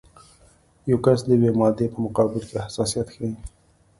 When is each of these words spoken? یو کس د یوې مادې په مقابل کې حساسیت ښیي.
یو 0.89 0.97
کس 1.05 1.19
د 1.25 1.29
یوې 1.35 1.51
مادې 1.59 1.85
په 1.93 1.97
مقابل 2.05 2.41
کې 2.49 2.57
حساسیت 2.65 3.07
ښیي. 3.15 3.31